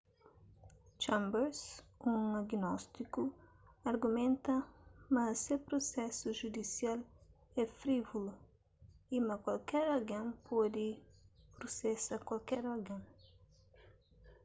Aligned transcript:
chambers 1.03 1.59
un 2.11 2.17
agnóstiku 2.41 3.23
argumenta 3.91 4.55
ma 5.13 5.25
se 5.43 5.53
prusesu 5.67 6.27
judisial 6.39 6.99
é 7.61 7.63
frívulu 7.79 8.33
y 9.15 9.17
ma 9.27 9.35
kualker 9.45 9.85
algen 9.95 10.27
pode 10.47 10.85
prusesa 11.55 12.15
kualker 12.27 12.63
algen 12.73 13.01